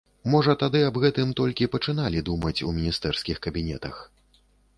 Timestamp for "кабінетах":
3.45-3.95